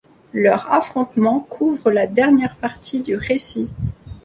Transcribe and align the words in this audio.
Leur 0.33 0.71
affrontement 0.73 1.41
couvre 1.41 1.91
la 1.91 2.07
dernière 2.07 2.55
partie 2.57 3.03
du 3.03 3.13
récit. 3.15 3.69